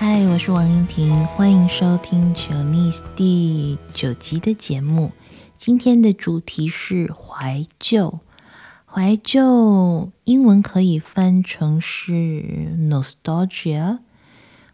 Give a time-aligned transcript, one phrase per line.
[0.00, 5.10] 嗨，我是王英婷，欢迎收听《Chionese》第九集的节目。
[5.56, 8.20] 今天的主题是怀旧。
[8.86, 12.14] 怀旧英文可以翻成是
[12.78, 13.98] nostalgia。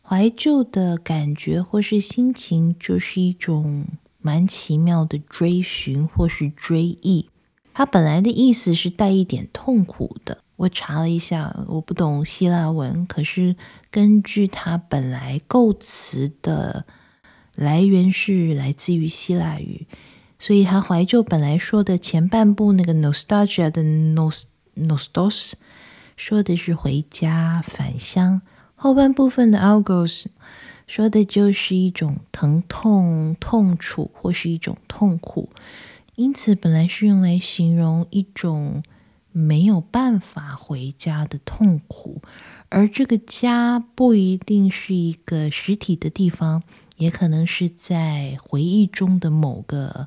[0.03, 3.87] 怀旧的感觉或是心情，就是一种
[4.21, 7.31] 蛮奇妙的追寻或是追忆。
[7.73, 10.44] 它本来的意思是带一点痛苦的。
[10.57, 13.57] 我查了一下，我不懂希腊文，可是
[13.91, 16.87] 根据它本来构词的
[17.55, 19.87] 来源是来自于希腊语，
[20.39, 24.45] 所以它怀旧本来说的前半部那个 nostalgia 的 nos
[24.77, 25.53] nostos
[26.17, 28.43] 说的是回家返乡，
[28.77, 30.27] 后半部分的 algos
[30.87, 35.51] 说的就是一种疼痛、痛楚或是一种痛苦。
[36.15, 38.85] 因此，本来是用来形容一种
[39.37, 42.23] 没有办法回家的痛苦，
[42.69, 46.63] 而这个家不一定是一个实体的地方，
[46.99, 50.07] 也可能是在回忆中的某个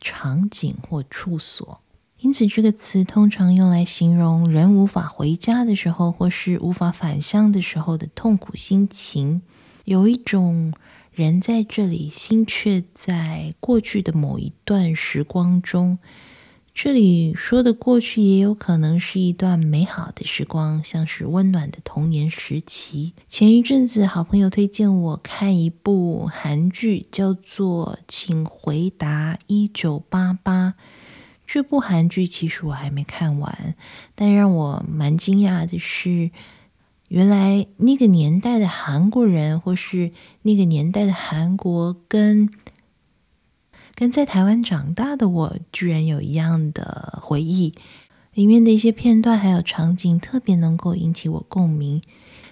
[0.00, 1.82] 场景或处所。
[2.20, 9.42] 因此，这个词通常用来形容人无法回家的时候，或是无法返乡的时候的痛苦心情，
[9.84, 10.72] 有一种。
[11.12, 16.00] 人在这里，心却在过去的某一段时光中。
[16.74, 23.12] 这里说的过去，也有可能是一段美好的时光，像是温暖的童年时期。
[23.28, 30.70] 前一阵子，好朋友推荐我看一部韩剧，叫做《请回答一九八八》。
[31.46, 33.76] 这部韩剧其实我还没看完，
[34.16, 36.32] 但让我蛮惊讶的是。
[37.08, 40.10] 原来那个年代的韩国人，或是
[40.42, 42.50] 那个年代的韩国，跟
[43.94, 47.74] 跟在台湾长大的我，居然有一样的回忆。
[48.32, 52.02] 里面的一些片段还有场景，特别能够引起我共鸣。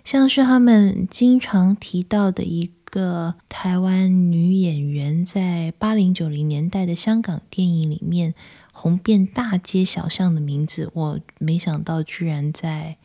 [0.04, 8.34] 像是他们经常提到的一个台湾女演员，在八零九零年代的香港电影里面
[8.72, 12.96] 红遍大街小巷的名字，我没想到居然在。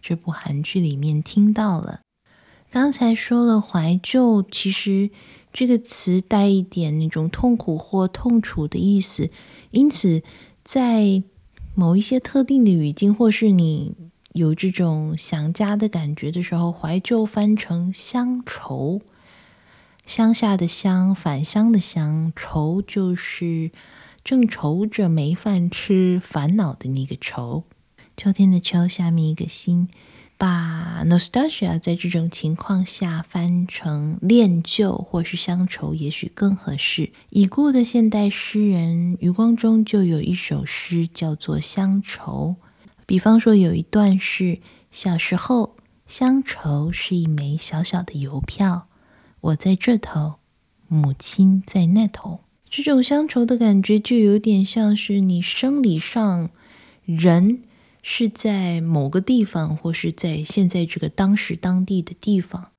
[0.00, 2.02] 这部韩剧里面听到了，
[2.70, 5.10] 刚才说了怀旧，其实
[5.52, 9.30] 这个词带一点那种痛苦或痛楚的意思，
[9.70, 10.22] 因此
[10.62, 11.22] 在
[11.74, 13.94] 某一些特定的语境，或是你
[14.34, 19.00] 有这种想家的感觉的时候，怀旧翻成乡愁，
[20.04, 23.70] 乡下的乡，返乡的乡，愁就是
[24.22, 27.64] 正愁着没饭吃，烦恼的那个愁。
[28.16, 29.88] 秋天的秋，下面一个心，
[30.38, 37.10] 把 nostalgia 在这种情况下翻成恋旧或是乡愁，也许更合适。
[37.30, 42.54] 已故的现代诗人余光中就有一首诗叫做《乡愁》，
[43.04, 44.60] 比方说有一段是：
[44.92, 45.74] 小时候，
[46.06, 48.86] 乡愁是一枚小小的邮票，
[49.40, 50.34] 我在这头，
[50.86, 52.40] 母亲在那头。
[52.70, 56.50] 这种乡愁的感觉，就有点像是你生理上
[57.04, 57.64] 人。
[58.02, 62.72] 是在某个地方，或是在现在这个当时当地的地方，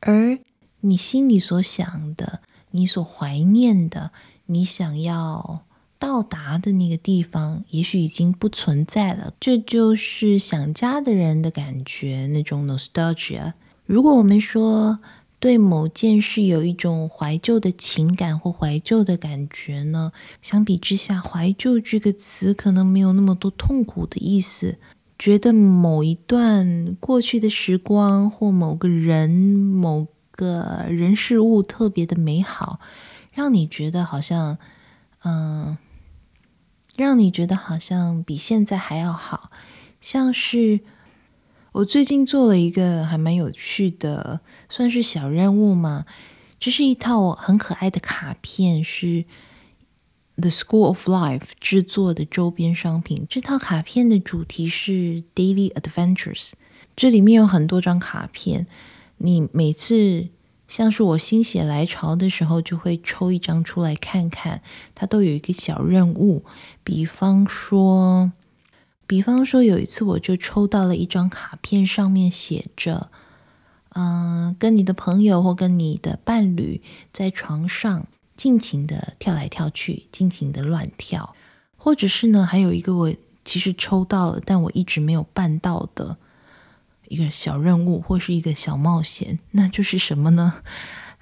[0.00, 0.38] 而
[0.80, 2.40] 你心里所想的、
[2.70, 4.12] 你所怀念的、
[4.46, 5.64] 你想要
[5.98, 9.32] 到达的那个地方，也许已经不存在了。
[9.38, 13.52] 这就是想家的人的感觉，那种 nostalgia。
[13.86, 15.00] 如果我们说，
[15.42, 20.12] 对某件事有一种怀旧的情感或怀旧的感觉呢？
[20.40, 24.78] 相比之下，怀旧这个词可能没有那么多痛苦的意思。
[25.18, 32.78] 觉得某一段过去的时光或某个人、某个人事物特别的美好，
[33.32, 34.58] 让你觉得好像，
[35.24, 35.76] 嗯，
[36.94, 39.50] 让你觉得好像比现在还要好，
[40.00, 40.78] 像是。
[41.72, 46.04] 我最近做了一个还蛮有趣的，算是小任务嘛。
[46.60, 49.24] 这是一套很可爱的卡片，是
[50.36, 53.26] The School of Life 制作的周边商品。
[53.26, 56.50] 这套卡片的主题是 Daily Adventures。
[56.94, 58.66] 这里面有很多张卡片，
[59.16, 60.28] 你每次
[60.68, 64.60] 像是我心血来潮的时候，就会抽一张出来看看。
[64.94, 66.44] 它都有一个小任务，
[66.84, 68.32] 比方说。
[69.06, 73.10] 比方说，有一次我就抽到了一张卡片，上面写着
[73.94, 76.80] ：“嗯、跟你的朋友或跟你的伴侣
[77.12, 78.06] 在床上
[78.36, 81.36] 尽情的跳来跳去，尽情的乱跳。”
[81.76, 83.14] 或者是呢，还有一个我
[83.44, 86.16] 其实抽到了，但我一直没有办到的
[87.08, 90.62] 一个小任务或是一个小冒险，那就是什么呢？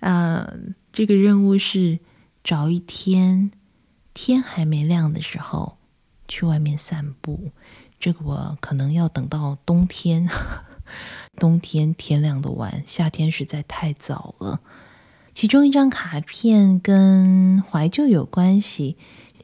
[0.01, 0.55] 呃，
[0.93, 1.99] 这个任务是
[2.45, 3.51] 找一天
[4.15, 5.79] 天还没亮的时候
[6.31, 7.51] 去外面散步。
[7.99, 10.27] 这个我可能要等到冬天，
[11.37, 14.61] 冬天天亮的晚，夏天实在太早了。
[15.35, 18.97] 其中一张卡片跟怀旧有关系，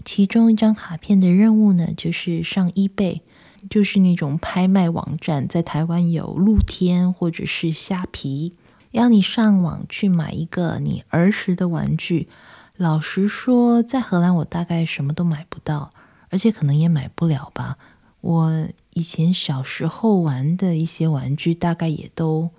[0.04, 3.20] 其中一张卡片的任务呢，就是上 eBay，
[3.68, 8.54] 就是那种拍卖网站，在台湾有露天或者是虾皮，
[8.90, 12.28] 要你上网去买一个你儿时的玩具。
[12.76, 15.92] 老实说，在荷兰我大概什么都买不到，
[16.30, 17.78] 而且可能也买不了吧。
[18.20, 22.50] 我以前小时候玩的一些玩具，大概也都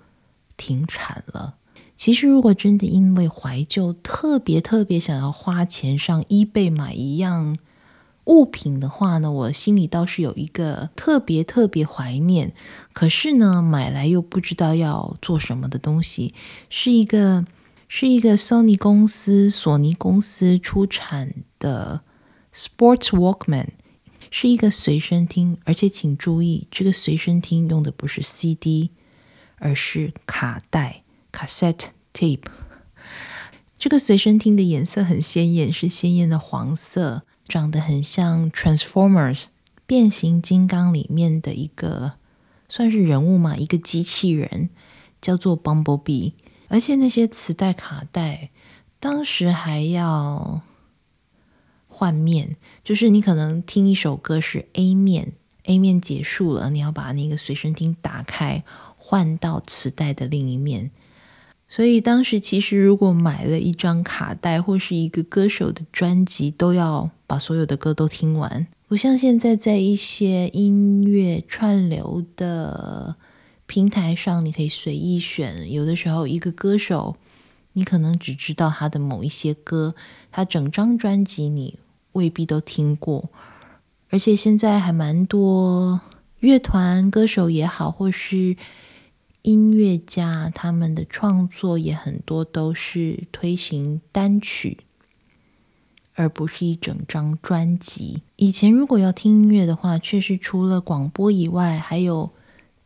[0.56, 1.54] 停产了。
[1.96, 7.56] 其实，如果真的因为怀旧，特别特别想要花钱上 eBay 买一样
[8.24, 12.52] 物品的话呢，我心里倒是有一个特别特别怀念，
[12.92, 16.34] 可是呢，买来又不知道要做什么的东西，
[16.70, 17.44] 是一个。
[17.90, 22.02] 是一个 Sony 公司、索尼公司出产的
[22.58, 23.68] Sports Walkman，
[24.32, 28.90] 是一个随身听，而且请注意，这个随身听用的不是 CD，
[29.58, 32.46] 而是卡带 （cassette tape）。
[33.78, 39.44] 这个随身听的颜色很鲜艳，是鲜艳的黄色，长得很像 Transformers
[39.86, 42.14] 变形金刚里面的一个
[42.68, 44.70] 算是人物嘛，一个机器人，
[45.20, 46.32] 叫做 Bumblebee。
[46.66, 48.50] 而且那些磁带、卡带，
[48.98, 50.62] 当时还要
[51.98, 55.32] 换面，就是你可能听一首歌是 A 面
[55.64, 58.62] ，A 面结束了，你要把那个随身听打开，
[58.96, 60.92] 换到磁带的另一面。
[61.68, 73.16] 所以当时其实如果买了一张卡带或是一个歌手的专辑，都要把所有的歌都听完，不像现在在一些音乐串流的。
[73.66, 77.16] 平台上你可以随意选，有的时候一个歌手，
[77.74, 79.94] 你可能只知道他的某一些歌，
[80.32, 81.78] 他整张专辑你
[82.12, 83.30] 未必都听过。
[84.10, 86.00] 而且现在还蛮多
[86.40, 88.56] 乐团歌手也好，或是
[89.42, 94.78] 音乐家，他们的创作也很多都是推行单曲，
[96.14, 98.22] 而不是一整张专辑。
[98.36, 102.30] 以前如果要听音乐的话，确实除了广播以外，还有。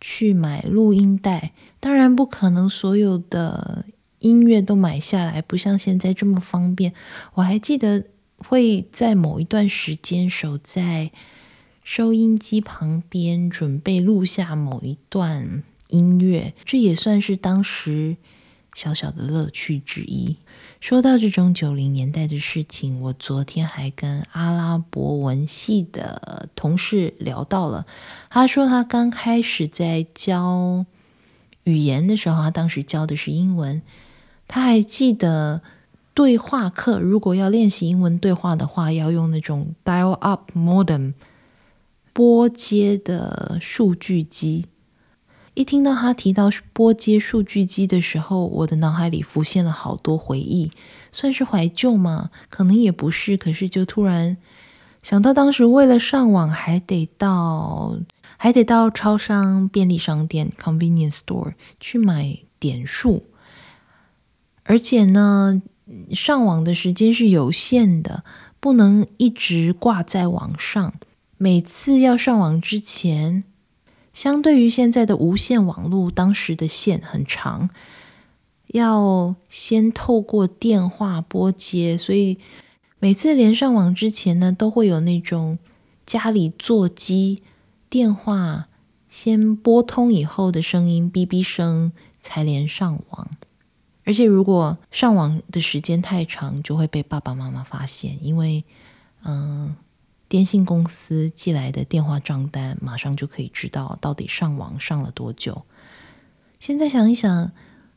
[0.05, 3.85] 去买录音带，当然不可能所有的
[4.19, 6.93] 音乐都买下来，不像现在这么方便。
[7.35, 8.07] 我还记得
[8.47, 11.11] 会在某一段时间守在
[11.83, 18.17] 收音机旁边，准备录下某一段音乐，这也算是当时
[18.75, 20.37] 小小的乐趣之一。
[20.81, 27.87] 说到这种九零年代的事情，我昨天还跟阿拉伯文系的同事聊到了。
[28.31, 30.85] 他说他刚开始在教
[31.65, 33.83] 语言的时候，他当时教的是英文。
[34.49, 35.62] 他还记得
[36.14, 41.14] 对话课，如果要练习英文对话的话，要用那种 dial-up modem
[42.12, 44.67] 拨接的数据机。
[45.55, 50.70] 一听到他提到拨接数据机的时候，我的脑海里浮现了好多回忆，
[51.11, 52.31] 算是怀旧吗？
[52.49, 54.38] 可能也不是，可是就突然
[55.03, 57.99] 想到当时为了上网还得到
[58.38, 63.25] 还得到超商、便利商店 （convenience store） 去买点数，
[64.64, 65.61] 而且呢，
[66.12, 68.25] 上网的时间是有限的，
[68.61, 70.94] 不能一直挂在网上。
[71.37, 73.45] 每次要上网之前。
[74.12, 77.71] 相对于现在的无线网络，当时的线很长，
[78.66, 82.37] 要先透过电话拨接，所以
[82.99, 85.59] 每次连上网之前呢，都会有那种
[86.05, 87.43] 家里座机
[87.88, 88.69] 电话
[89.09, 91.90] 先拨通以后的声音，哔哔声
[92.21, 93.31] 才连上网。
[94.04, 98.64] 而且如果上网的时间太长，就会被爸爸妈妈发现，因为
[99.25, 99.75] 嗯。
[100.28, 105.61] 电信公司寄来的电话账单，马上就可以知道到底上网上了多久。
[106.59, 107.52] 现在想一想，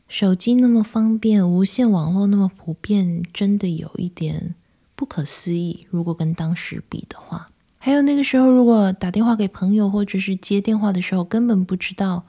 [0.06, 4.54] 手机那么方便，无线网络那么普遍，真的有一点
[4.94, 5.86] 不可思议。
[5.88, 7.48] 如果跟当时比的话，
[7.78, 12.26] 还有那个时候，如果打电话给朋友，或者是接电话的时候，根本不知道，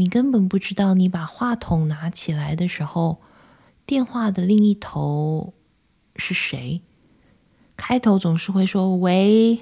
[0.00, 3.18] 你根本不知道，你把话筒拿起来的时候，
[3.84, 5.54] 电话的另一头
[6.14, 6.82] 是谁。
[7.76, 9.58] 开头总是会说“喂，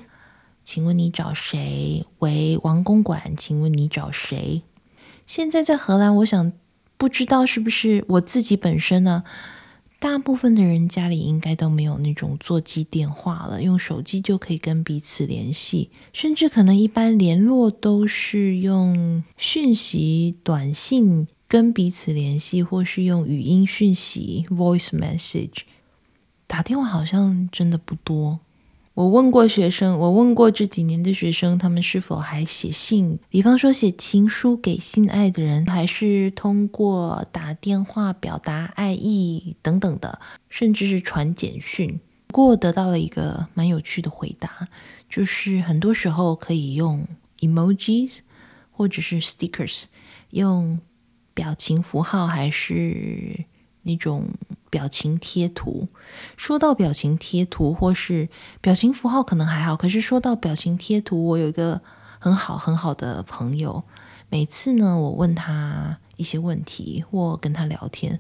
[0.62, 4.62] 请问你找谁？”“喂，王公馆，请问你找谁？”
[5.26, 6.52] 现在在荷兰，我想
[6.99, 9.25] 不知道是不是我自己本身呢？
[9.99, 25.62] 大部分的人家里应该都没有那种座机电话了，用手机就可以跟彼此联系，甚至可能一般联络都是用讯息、短信跟彼此联系，或是用语音讯息 （voice message）。
[26.47, 28.38] 打电话好像真的不多，
[28.97, 33.19] 我问过学生，我问过这几年的学生，他们是否还写信？
[33.29, 42.00] 比方说写情书给心爱的人，还是通过打电话表达爱意等等的，甚至是传简讯。
[42.26, 44.67] 不过得到了一个蛮有趣的回答，
[45.11, 47.07] 就是很多时候可以用
[47.41, 48.21] emojis
[48.71, 49.83] 或者是 stickers，
[50.31, 50.81] 用
[51.35, 53.45] 表情符号还是
[53.87, 54.28] 那种。
[54.69, 55.88] 表情贴图，
[56.37, 58.28] 说到表情贴图或是
[58.61, 61.81] 表情符号可能还好，可是说到表情贴图，我有一个
[62.19, 63.83] 很好很好的朋友，
[64.28, 68.19] 每次呢，我问他一些问题或跟他聊天，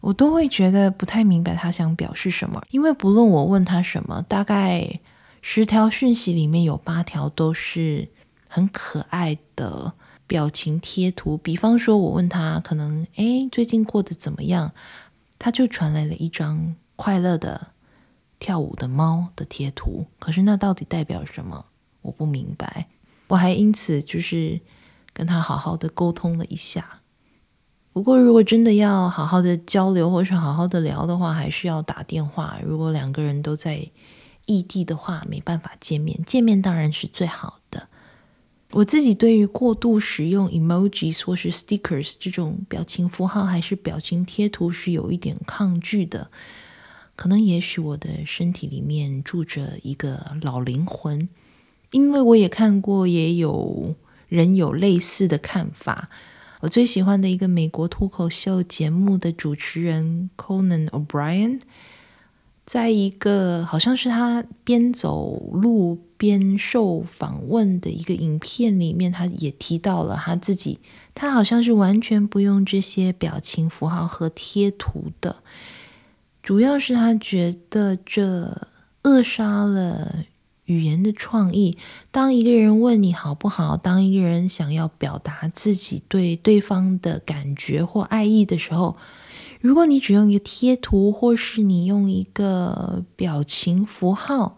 [0.00, 5.00] 我都会觉得不太明白他想表示什么，因为不论我问他什么，大概
[5.40, 8.10] 十条讯息里面有八条都是
[8.48, 9.94] 很可爱的
[10.26, 14.72] 表情贴图，比方说我问他可能，诶，最近过得怎么样？
[15.38, 17.68] 他就传来了一张快乐的
[18.38, 21.66] 跳舞的猫的贴图，可是那到底代表什么？
[22.02, 22.88] 我不明白。
[23.28, 24.60] 我还因此就是
[25.12, 27.00] 跟他好好的沟通了一下。
[27.92, 32.58] 不过如果真的要好好的交流或是好好的聊的话，还是要打电话。
[32.64, 33.90] 如果两个人都在
[34.44, 37.58] 异地的话，没办法见面，见面当然是最好。
[38.76, 46.30] 我自己对于过度使用 emojis 或是 stickers 这种表情符号还是表情贴图是有一点抗拒的，
[47.14, 51.26] 可能也许我的身体里面住着一个老灵魂，
[51.90, 53.94] 因为我也看过，也有
[54.28, 56.10] 人有类似的看法。
[56.60, 61.60] 我最喜欢的一个美国脱口秀节目的主持人 Conan O'Brien。
[62.66, 70.80] 在一个好像是他边走路边受访问的一个影片里面，他也提到了他自己，
[71.14, 75.36] 他好像是完全不用这些表情符号和贴图的，
[76.42, 78.68] 主要是他觉得这
[79.02, 80.24] 扼杀了
[80.64, 81.78] 语言的创意。
[82.10, 88.96] 当一个人问你好不好，当一个人想要表达自己对对方的感觉或爱意的时候，
[89.66, 94.56] 如果你只用一个贴图，或是你用一个表情符号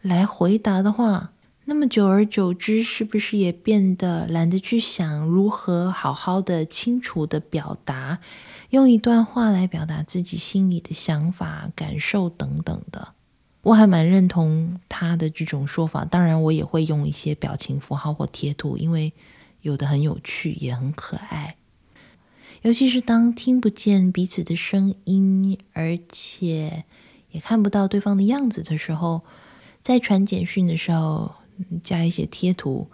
[0.00, 1.32] 来回答的话，
[1.66, 8.20] 那么久而久之，是不是也变得懒得去想如何好好的、清楚的表达，
[8.70, 13.08] 用一段话来表达自己心里的想法、感受等等的？
[13.60, 16.06] 我还蛮认同他的这种说法。
[16.06, 19.12] 当然，我也会用一些表情符号或贴图，因为
[19.60, 21.56] 有的很有趣，也很可爱。
[22.62, 26.84] 尤其是当听不见彼此的声音，而且
[27.30, 29.22] 也看不到对方的样子的时候，
[29.80, 31.36] 在传简讯的时候
[31.82, 32.90] 加一些贴图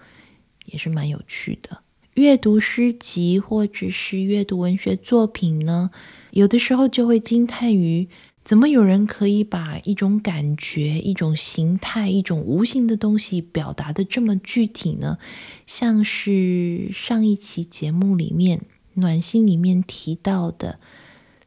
[0.66, 1.82] 也是蛮有趣的。
[2.14, 5.90] 阅读诗集或者是阅读文学作品呢，
[6.30, 8.08] 有的时候就会惊叹于
[8.44, 15.18] 怎么有人可以把一种感觉、一种形态、一种无形的东西表达的这么具体呢？
[15.66, 18.62] 像是上一期节目里面。
[18.96, 20.78] 暖心里面提到的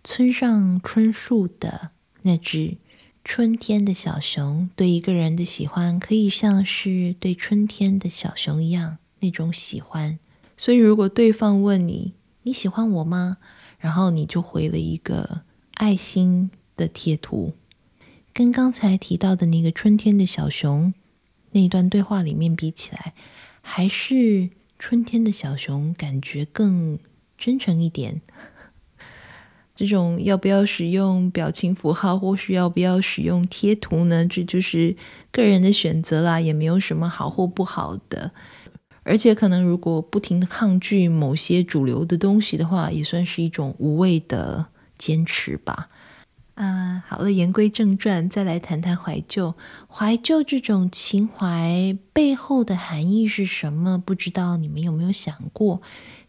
[0.03, 1.91] 村上春树的
[2.21, 2.77] 那只
[3.23, 10.17] 春天的小熊，对一个人的喜欢可以像是对春天的小熊一样那种喜欢。
[10.55, 12.13] 所以，如果对方问你
[12.43, 13.37] 你喜欢我吗？
[13.77, 15.41] 然后你就回了一个
[15.75, 17.53] 爱心的贴图，
[18.33, 20.93] 跟刚才提到的那个春天的小熊
[21.51, 23.13] 那一段对话里面比起来，
[23.61, 26.99] 还是春天的小熊感觉更。
[27.39, 28.21] 真诚一点，
[29.73, 34.25] 这种要不要使用表情符号，或是要不要使用贴图呢？
[34.25, 34.97] 这就是
[35.31, 38.31] 个人的选择啦，也没有什么好或不好的。
[39.03, 44.67] 而且，可能如果不停的抗拒某些主流的东西的话，也算是一种无谓的
[44.97, 45.89] 坚持吧。
[46.59, 49.55] 啊，好了，言归正传，再来谈谈怀旧。
[49.87, 53.97] 怀旧这种情怀背后的含义是什么？
[53.97, 55.81] 不知道你们有没有想过？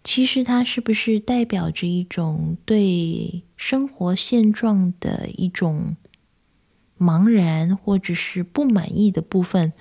[0.05, 5.97] 其实它是不是代表着一种对生活现状的一种
[6.97, 9.73] 茫然，或者是不满意的部分，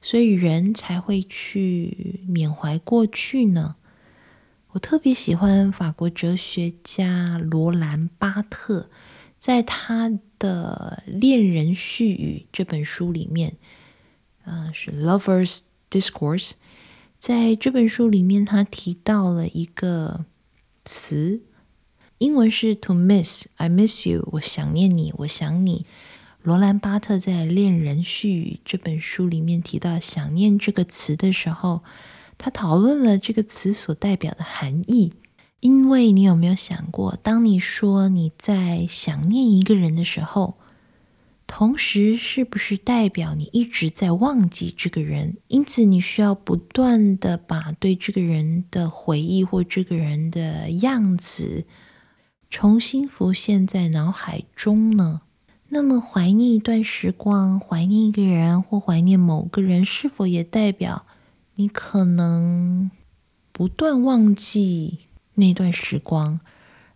[0.00, 3.76] 所以人才会去缅怀过去呢？
[4.72, 8.90] 我特别喜欢法国哲学家罗兰巴特，
[9.42, 10.08] 在他
[10.38, 13.56] 的《恋人絮语》这本书里面，
[14.44, 16.50] 呃，是《Lover's Discourse》。
[17.18, 20.26] 在这本书里面，他提到了一个
[20.84, 21.42] 词，
[22.18, 23.48] 英文是 “to miss”。
[23.56, 25.86] I miss you，我想念你，我想你。
[26.42, 31.82] 罗兰巴特在《恋人絮语》这本书里面提到“想念”这个词的时候，
[32.38, 35.12] 他讨论了这个词所代表的含义。
[35.62, 40.56] 因为你有没有想过，当你说你在想念一个人的时候，
[41.46, 45.36] 同时是不是代表你一直在忘记这个人？
[45.46, 51.64] 因此，你需要不断的把对这个人的回忆或这个人的样子
[52.50, 55.20] 重新浮现在脑海中呢？
[55.68, 61.06] 那么，怀念一段时光，怀念一个人，或怀念某个人，是否也代表
[61.54, 62.90] 你可能
[63.52, 64.98] 不断忘记
[65.34, 66.40] 那段时光？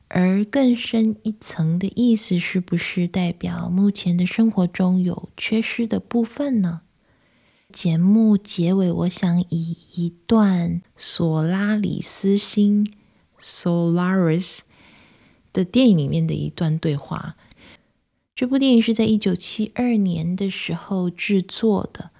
[0.08, 6.82] 而更深一层的意思，是不是代表目前的生活中有缺失的部分呢？
[7.72, 12.88] 节目结尾，我想以一段索拉里斯星
[13.40, 14.60] （Solaris）
[15.52, 17.36] 的电影里面的一段对话。
[18.36, 22.10] 这部电影是在一九七二年的时候制作的。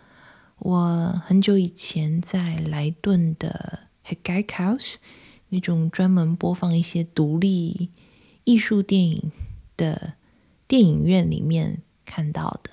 [0.59, 4.95] 我很久以前在莱顿的 Kijkhuis
[5.49, 7.91] 那种专门播放一些独立
[8.45, 9.31] 艺术电影
[9.77, 10.15] 的
[10.67, 12.71] 电影院里面看到的。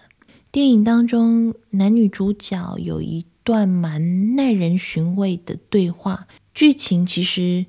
[0.51, 6.27] 电影当中，男女主角有一段蛮耐人寻味的对话。
[6.53, 7.65] 剧情其实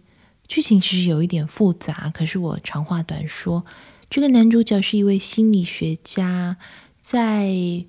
[0.46, 3.64] 剧情其实有一点复杂，可是我长话短说。
[4.10, 6.58] 这个男主角是一位心理学家，
[7.00, 7.84] 在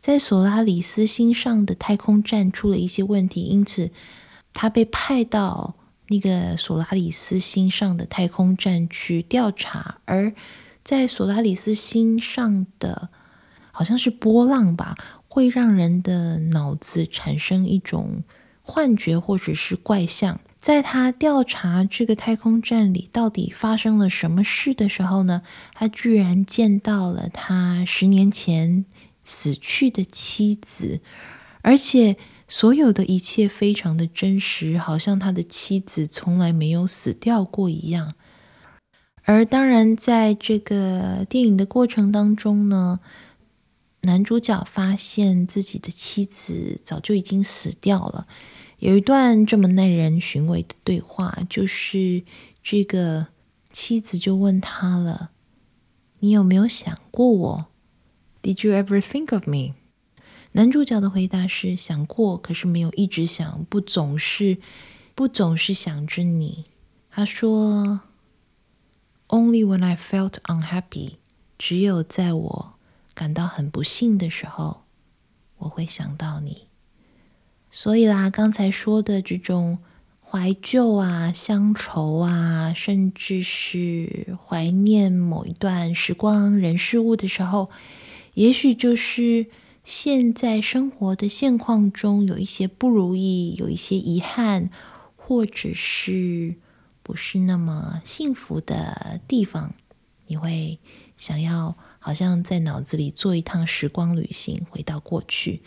[0.00, 3.90] 在索拉里斯星上的太空站出了一些问题，因此
[4.52, 5.76] 他被派到
[6.14, 9.98] 那个索拉里斯星上的太空站去调查。
[10.04, 10.32] 而
[10.84, 13.08] 在索拉里斯星上的
[13.72, 14.96] 好像是波浪吧，
[15.28, 18.22] 会让人的脑子产生一种
[18.62, 20.40] 幻觉或者是怪象。
[20.58, 25.42] 在他调查这个太空站里到底发生了什么事的时候呢，
[25.74, 28.86] 他居然见到了他十年前
[29.24, 31.00] 死去的妻子，
[31.60, 32.16] 而且
[32.56, 38.14] 所有的一切非常的真实，好像他的妻子从来没有死掉过一样。
[39.24, 43.00] 而当然，在这个电影的过程当中呢，
[44.02, 48.28] 男主角发现自己的妻子早就已经死掉了。
[48.78, 52.22] 有一段这么耐人寻味的对话，就是
[52.62, 53.26] 这个
[53.72, 55.32] 妻子就问他了
[56.20, 57.66] ：“你有没有想过我
[58.44, 59.74] ？”Did you ever think of me？
[60.56, 64.58] 男主角的回答是：“想过，可是没有一直想，不总是，
[65.16, 66.66] 不总是想着你。”
[67.10, 68.02] 他说
[69.26, 71.14] ：“Only when I felt unhappy，
[71.58, 72.74] 只有在我
[73.14, 74.84] 感到很不幸的时候，
[75.58, 76.68] 我会想到你。”
[77.72, 79.80] 所以啦，刚才说的这种
[80.24, 87.70] 怀旧啊、乡愁啊，甚至是怀念某一段时光、人事物的时候，
[88.34, 89.46] 也许就是
[89.84, 94.70] 现在生活的现况中有一些不如意，有一些遗憾，
[95.14, 96.54] 或者是
[97.02, 99.74] 不是那么幸福的地方，
[100.26, 100.78] 你会
[101.18, 105.60] 想要好像在脑子里做一趟时光旅行，回到过去。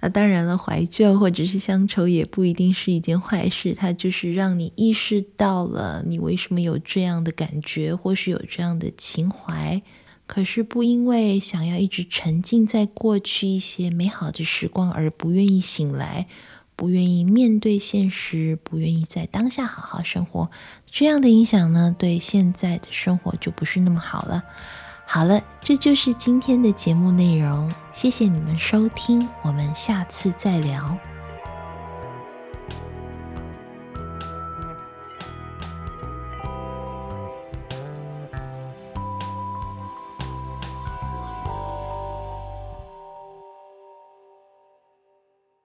[0.00, 9.82] 那当然了，怀旧或者是乡愁也不一定是一件坏事，它就是让你意识到了你为什么有这样的感觉，或是有这样的情怀。
[10.26, 16.26] 可是不因为想要一直沉浸在过去一些美好的时光而不愿意醒来，
[16.74, 20.50] 不愿意面对现实，不愿意在当下好好生活，
[20.90, 24.42] 这样的影响呢，对现在的生活就不是那么好了。
[25.06, 27.72] 好了，这就是今天的节目内容。
[27.94, 31.15] 谢谢你们收听，我们下次再聊。